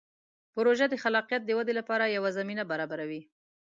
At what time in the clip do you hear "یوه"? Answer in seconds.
2.15-2.29